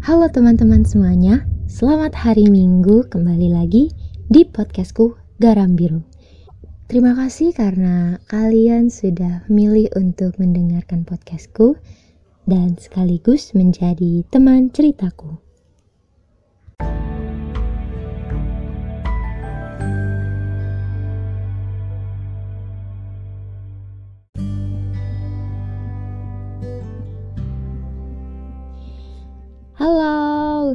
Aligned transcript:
Halo 0.00 0.32
teman-teman 0.32 0.80
semuanya, 0.80 1.44
selamat 1.68 2.16
hari 2.16 2.48
Minggu 2.48 3.04
kembali 3.12 3.52
lagi 3.52 3.92
di 4.32 4.48
podcastku 4.48 5.12
Garam 5.36 5.76
Biru. 5.76 6.00
Terima 6.88 7.12
kasih 7.12 7.52
karena 7.52 8.16
kalian 8.24 8.88
sudah 8.88 9.44
memilih 9.52 9.92
untuk 9.92 10.40
mendengarkan 10.40 11.04
podcastku 11.04 11.76
dan 12.48 12.80
sekaligus 12.80 13.52
menjadi 13.52 14.24
teman 14.32 14.72
ceritaku. 14.72 15.36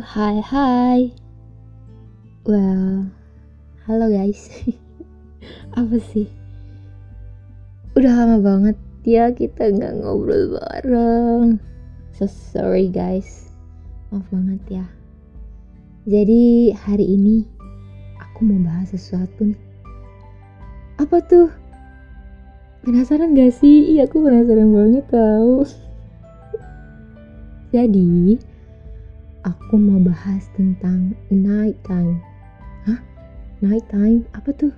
Hai 0.06 0.38
hai. 0.38 1.10
Well, 2.46 3.10
halo 3.90 4.06
guys. 4.14 4.54
Apa 5.82 5.98
sih? 5.98 6.30
Udah 7.98 8.14
lama 8.14 8.38
banget 8.38 8.78
ya 9.02 9.34
kita 9.34 9.74
nggak 9.74 10.06
ngobrol 10.06 10.62
bareng. 10.62 11.58
So 12.14 12.30
sorry 12.30 12.86
guys. 12.94 13.50
Maaf 14.14 14.30
banget 14.30 14.62
ya. 14.70 14.86
Jadi 16.06 16.70
hari 16.78 17.18
ini 17.18 17.42
aku 18.22 18.46
mau 18.46 18.62
bahas 18.62 18.94
sesuatu 18.94 19.42
nih. 19.42 19.62
Apa 21.02 21.18
tuh? 21.26 21.50
Penasaran 22.86 23.34
gak 23.34 23.58
sih? 23.58 23.98
Iya 23.98 24.06
aku 24.06 24.22
penasaran 24.22 24.70
banget 24.70 25.06
tau. 25.10 25.66
Jadi, 27.74 28.38
aku 29.46 29.78
mau 29.78 30.02
bahas 30.02 30.50
tentang 30.58 31.14
night 31.30 31.78
time. 31.86 32.18
Hah? 32.90 32.98
Night 33.62 33.86
time? 33.94 34.26
Apa 34.34 34.50
tuh? 34.58 34.74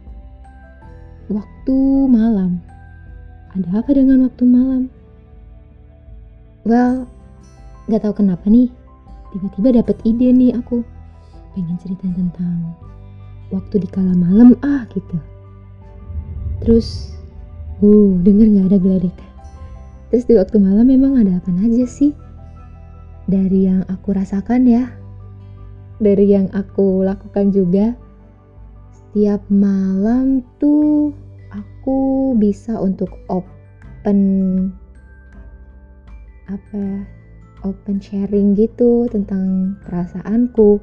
Waktu 1.32 1.76
malam. 2.12 2.60
Ada 3.56 3.80
apa 3.80 3.96
dengan 3.96 4.28
waktu 4.28 4.44
malam? 4.44 4.92
Well, 6.68 7.08
gak 7.88 8.04
tahu 8.04 8.20
kenapa 8.20 8.44
nih. 8.52 8.68
Tiba-tiba 9.32 9.80
dapet 9.80 10.04
ide 10.04 10.36
nih 10.36 10.52
aku. 10.60 10.84
Pengen 11.56 11.80
cerita 11.80 12.06
tentang 12.12 12.76
waktu 13.56 13.80
di 13.80 13.88
kala 13.88 14.12
malam 14.12 14.52
ah 14.68 14.84
gitu. 14.92 15.16
Terus, 16.60 17.16
uh, 17.80 18.12
denger 18.20 18.52
gak 18.52 18.68
ada 18.76 18.78
geledek. 18.84 19.18
Terus 20.12 20.24
di 20.28 20.36
waktu 20.36 20.60
malam 20.60 20.92
memang 20.92 21.24
ada 21.24 21.40
apa 21.40 21.52
aja 21.56 21.88
sih? 21.88 22.27
Dari 23.28 23.68
yang 23.68 23.84
aku 23.92 24.16
rasakan 24.16 24.64
ya, 24.64 24.88
dari 26.00 26.32
yang 26.32 26.48
aku 26.56 27.04
lakukan 27.04 27.52
juga. 27.52 27.94
Setiap 28.96 29.44
malam 29.52 30.46
tuh 30.64 31.12
aku 31.52 32.34
bisa 32.40 32.80
untuk 32.80 33.12
open 33.28 34.20
apa 36.48 36.76
ya, 36.76 37.00
open 37.68 38.00
sharing 38.00 38.56
gitu 38.56 39.12
tentang 39.12 39.76
perasaanku 39.84 40.80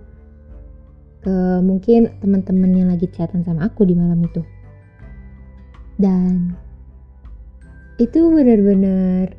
ke 1.25 1.37
mungkin 1.65 2.13
teman-teman 2.21 2.73
yang 2.77 2.89
lagi 2.93 3.09
chatan 3.09 3.41
sama 3.41 3.73
aku 3.73 3.89
di 3.89 3.97
malam 3.97 4.21
itu. 4.21 4.45
Dan 5.97 6.53
itu 7.97 8.29
benar-benar 8.29 9.33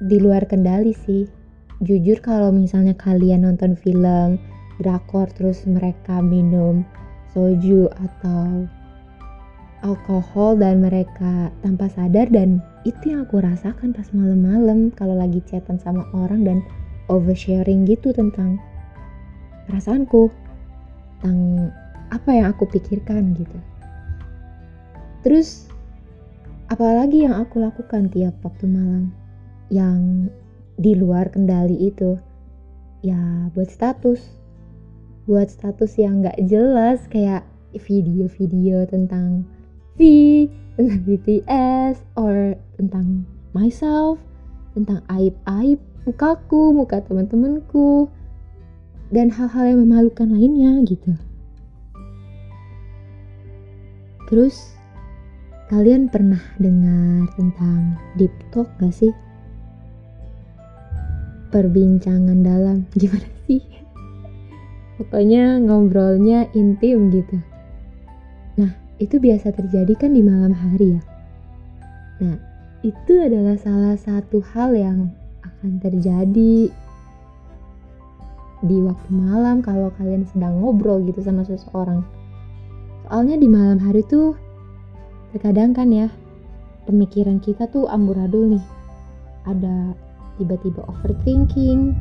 di 0.00 0.16
luar 0.22 0.46
kendali 0.48 0.94
sih 0.94 1.39
jujur 1.80 2.20
kalau 2.20 2.52
misalnya 2.52 2.92
kalian 2.96 3.48
nonton 3.48 3.72
film 3.76 4.36
drakor 4.80 5.28
terus 5.32 5.64
mereka 5.64 6.20
minum 6.20 6.84
soju 7.32 7.88
atau 7.88 8.68
alkohol 9.80 10.60
dan 10.60 10.84
mereka 10.84 11.48
tanpa 11.64 11.88
sadar 11.88 12.28
dan 12.28 12.60
itu 12.84 13.12
yang 13.16 13.24
aku 13.24 13.40
rasakan 13.40 13.96
pas 13.96 14.08
malam-malam 14.12 14.92
kalau 14.92 15.16
lagi 15.16 15.40
chatan 15.48 15.80
sama 15.80 16.04
orang 16.12 16.44
dan 16.44 16.58
oversharing 17.08 17.88
gitu 17.88 18.12
tentang 18.12 18.60
perasaanku 19.68 20.28
tentang 21.20 21.68
apa 22.10 22.30
yang 22.32 22.46
aku 22.50 22.64
pikirkan 22.66 23.36
gitu. 23.36 23.58
Terus 25.20 25.68
apalagi 26.72 27.28
yang 27.28 27.36
aku 27.36 27.60
lakukan 27.60 28.08
tiap 28.08 28.34
waktu 28.40 28.66
malam? 28.66 29.12
Yang 29.70 30.32
di 30.80 30.96
luar 30.96 31.28
kendali 31.28 31.76
itu. 31.76 32.16
Ya 33.04 33.52
buat 33.52 33.68
status. 33.68 34.24
Buat 35.28 35.52
status 35.52 36.00
yang 36.00 36.24
nggak 36.24 36.40
jelas 36.48 37.04
kayak 37.12 37.44
video-video 37.76 38.88
tentang 38.88 39.44
V 40.00 40.00
tentang 40.80 41.00
BTS 41.04 42.00
or 42.16 42.56
tentang 42.80 43.28
myself 43.52 44.16
tentang 44.72 45.04
aib-aib 45.12 45.76
mukaku 46.08 46.72
muka 46.72 47.04
teman-temanku 47.04 48.08
dan 49.12 49.28
hal-hal 49.28 49.76
yang 49.76 49.80
memalukan 49.84 50.30
lainnya 50.30 50.80
gitu. 50.86 51.12
Terus 54.30 54.78
kalian 55.68 56.06
pernah 56.06 56.40
dengar 56.62 57.26
tentang 57.34 57.98
deep 58.14 58.32
talk 58.54 58.70
gak 58.78 58.94
sih 58.94 59.10
perbincangan 61.50 62.38
dalam. 62.40 62.86
Gimana 63.00 63.28
sih? 63.44 63.62
Pokoknya 64.96 65.58
ngobrolnya 65.60 66.46
intim 66.54 67.10
gitu. 67.10 67.36
Nah 68.60 68.72
itu 69.02 69.16
biasa 69.16 69.50
terjadi 69.52 69.96
kan 69.96 70.14
di 70.14 70.22
malam 70.22 70.52
hari 70.54 70.96
ya? 70.96 71.02
Nah 72.20 72.36
itu 72.80 73.12
adalah 73.20 73.56
salah 73.60 73.96
satu 73.96 74.40
hal 74.54 74.72
yang 74.76 75.12
akan 75.40 75.80
terjadi 75.80 76.72
di 78.60 78.76
waktu 78.84 79.08
malam 79.08 79.64
kalau 79.64 79.88
kalian 79.96 80.28
sedang 80.28 80.60
ngobrol 80.60 81.00
gitu 81.08 81.24
sama 81.24 81.44
seseorang. 81.48 82.04
Soalnya 83.08 83.40
di 83.40 83.48
malam 83.48 83.80
hari 83.80 84.04
tuh 84.04 84.36
terkadang 85.32 85.72
kan 85.72 85.88
ya 85.88 86.12
pemikiran 86.84 87.40
kita 87.40 87.68
tuh 87.72 87.88
amburadul 87.88 88.56
nih. 88.56 88.64
Ada 89.48 89.96
tiba-tiba 90.40 90.80
overthinking 90.88 91.92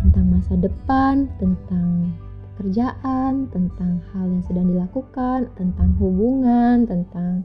tentang 0.00 0.26
masa 0.30 0.54
depan, 0.54 1.26
tentang 1.42 2.14
pekerjaan, 2.54 3.50
tentang 3.50 3.98
hal 4.14 4.30
yang 4.30 4.44
sedang 4.46 4.66
dilakukan, 4.70 5.50
tentang 5.58 5.90
hubungan, 5.98 6.86
tentang 6.86 7.42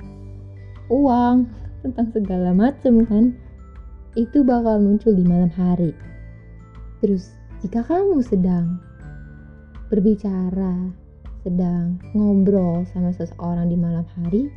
uang, 0.94 1.50
tentang 1.83 2.07
segala 2.13 2.53
macam 2.53 3.01
kan. 3.09 3.33
Itu 4.16 4.47
bakal 4.47 4.79
muncul 4.79 5.11
di 5.11 5.25
malam 5.28 5.51
hari. 5.51 5.91
Terus, 7.03 7.35
jika 7.59 7.83
kamu 7.83 8.23
sedang 8.23 8.79
berbicara, 9.91 10.94
sedang 11.44 12.00
ngobrol 12.16 12.88
sama 12.95 13.12
seseorang 13.12 13.67
di 13.67 13.77
malam 13.77 14.07
hari, 14.16 14.47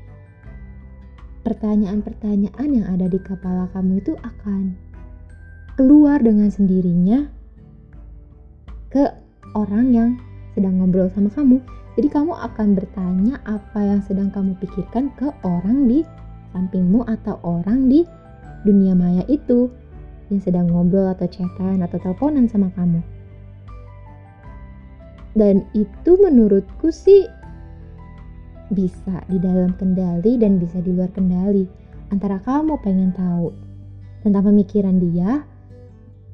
pertanyaan-pertanyaan 1.43 2.69
yang 2.71 2.87
ada 2.87 3.07
di 3.11 3.19
kepala 3.19 3.67
kamu 3.75 3.99
itu 3.99 4.15
akan 4.21 4.88
keluar 5.79 6.19
dengan 6.19 6.51
sendirinya 6.51 7.31
ke 8.91 9.07
orang 9.55 9.95
yang 9.95 10.11
sedang 10.59 10.83
ngobrol 10.83 11.07
sama 11.15 11.31
kamu. 11.31 11.63
Jadi 11.95 12.09
kamu 12.11 12.35
akan 12.35 12.75
bertanya 12.75 13.39
apa 13.47 13.79
yang 13.87 14.03
sedang 14.03 14.35
kamu 14.35 14.59
pikirkan 14.59 15.15
ke 15.15 15.31
orang 15.47 15.87
di 15.87 16.03
sampingmu 16.51 17.07
atau 17.07 17.39
orang 17.47 17.87
di 17.87 18.03
dunia 18.67 18.99
maya 18.99 19.23
itu 19.31 19.71
yang 20.35 20.43
sedang 20.43 20.67
ngobrol 20.67 21.15
atau 21.15 21.31
chatan 21.31 21.79
atau 21.79 21.95
teleponan 22.03 22.51
sama 22.51 22.75
kamu. 22.75 22.99
Dan 25.39 25.63
itu 25.79 26.19
menurutku 26.19 26.91
sih 26.91 27.23
bisa 28.75 29.23
di 29.31 29.39
dalam 29.39 29.79
kendali 29.79 30.43
dan 30.43 30.59
bisa 30.59 30.83
di 30.83 30.91
luar 30.91 31.15
kendali. 31.15 31.71
Antara 32.11 32.43
kamu 32.43 32.83
pengen 32.83 33.15
tahu 33.15 33.55
tentang 34.27 34.43
pemikiran 34.43 34.99
dia 34.99 35.47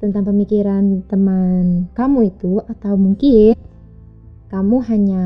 tentang 0.05 0.29
pemikiran 0.29 1.01
teman 1.09 1.89
kamu 1.97 2.29
itu 2.29 2.61
atau 2.69 3.01
mungkin 3.01 3.56
kamu 4.53 4.77
hanya 4.85 5.25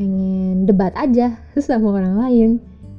pengen 0.00 0.64
debat 0.64 0.96
aja 0.96 1.36
sama 1.60 1.92
orang 1.92 2.16
lain. 2.16 2.50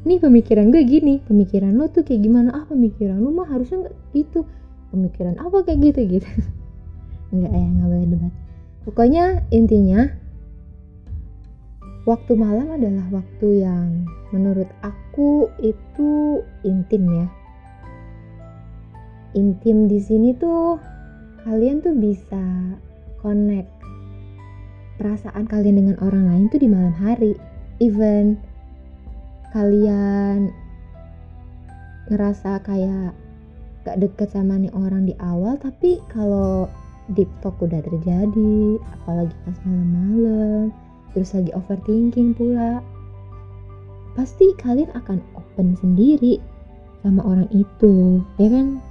Nih 0.06 0.22
pemikiran 0.22 0.70
gue 0.70 0.86
gini 0.86 1.18
pemikiran 1.26 1.74
lo 1.74 1.90
tuh 1.90 2.06
kayak 2.06 2.22
gimana? 2.22 2.54
Ah 2.54 2.66
pemikiran 2.70 3.18
lo 3.18 3.34
mah 3.34 3.50
harusnya 3.50 3.90
nggak 3.90 3.96
gitu. 4.14 4.46
Pemikiran 4.94 5.42
apa 5.42 5.66
kayak 5.66 5.80
gitu 5.92 6.22
gitu? 6.22 6.30
Nggak 7.36 7.52
ya 7.52 7.68
nggak 7.68 7.90
boleh 7.92 8.08
debat. 8.08 8.34
Pokoknya 8.88 9.26
intinya 9.52 10.08
waktu 12.08 12.40
malam 12.40 12.72
adalah 12.72 13.04
waktu 13.12 13.68
yang 13.68 14.08
menurut 14.32 14.72
aku 14.80 15.52
itu 15.60 16.40
intim 16.64 17.04
ya 17.12 17.28
intim 19.36 19.92
di 19.92 20.00
sini 20.00 20.32
tuh 20.38 20.80
kalian 21.44 21.84
tuh 21.84 21.96
bisa 21.96 22.44
connect 23.20 23.72
perasaan 24.98 25.46
kalian 25.46 25.84
dengan 25.84 25.98
orang 26.04 26.28
lain 26.28 26.46
tuh 26.52 26.60
di 26.60 26.70
malam 26.70 26.96
hari. 26.96 27.38
Even 27.78 28.38
kalian 29.54 30.52
ngerasa 32.10 32.64
kayak 32.66 33.14
gak 33.88 34.00
deket 34.04 34.30
sama 34.36 34.60
nih 34.60 34.72
orang 34.76 35.08
di 35.08 35.16
awal 35.24 35.56
tapi 35.60 36.04
kalau 36.12 36.68
deep 37.16 37.32
talk 37.40 37.56
udah 37.64 37.80
terjadi 37.80 38.80
apalagi 39.00 39.32
pas 39.48 39.58
malam-malam 39.64 40.76
terus 41.16 41.32
lagi 41.32 41.52
overthinking 41.56 42.36
pula 42.36 42.84
pasti 44.20 44.52
kalian 44.60 44.92
akan 44.92 45.24
open 45.40 45.78
sendiri 45.80 46.42
sama 47.00 47.24
orang 47.24 47.48
itu 47.56 48.20
ya 48.36 48.52
kan 48.52 48.84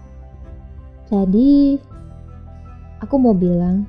jadi 1.06 1.78
aku 2.98 3.14
mau 3.14 3.30
bilang 3.30 3.86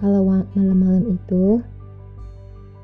kalau 0.00 0.24
malam-malam 0.56 1.04
itu 1.20 1.60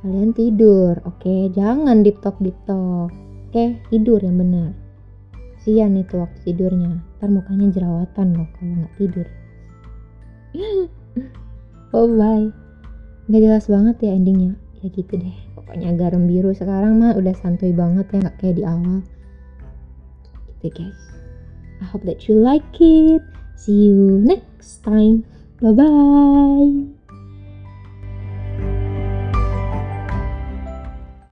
kalian 0.05 0.37
tidur 0.37 1.01
oke? 1.09 1.25
Okay? 1.25 1.49
jangan 1.57 2.05
deep 2.05 2.21
talk 2.21 2.37
oke? 2.37 3.09
Okay? 3.49 3.81
tidur 3.89 4.21
yang 4.21 4.37
benar. 4.37 4.77
Sian 5.65 5.97
itu 5.97 6.21
waktu 6.21 6.53
tidurnya. 6.53 7.01
Ntar 7.17 7.33
mukanya 7.33 7.73
jerawatan 7.73 8.37
loh 8.37 8.49
kalau 8.61 8.75
nggak 8.85 8.95
tidur. 9.01 9.27
Oh 11.95 12.11
bye. 12.11 12.51
Nggak 13.31 13.43
jelas 13.47 13.71
banget 13.71 13.97
ya 14.03 14.19
endingnya. 14.19 14.59
Ya 14.83 14.91
gitu 14.91 15.15
deh. 15.15 15.37
Pokoknya 15.55 15.95
garam 15.95 16.27
biru 16.27 16.51
sekarang 16.51 16.99
mah 16.99 17.15
udah 17.15 17.31
santuy 17.39 17.71
banget 17.71 18.11
ya 18.11 18.19
nggak 18.19 18.37
kayak 18.43 18.59
di 18.59 18.67
awal. 18.67 18.99
Gitu 20.59 20.75
guys 20.75 21.24
I 21.81 21.85
hope 21.85 22.03
that 22.05 22.29
you 22.29 22.35
like 22.37 22.81
it. 22.81 23.23
See 23.57 23.87
you 23.87 24.21
next 24.25 24.83
time. 24.83 25.25
Bye 25.61 25.73
bye 25.73 26.94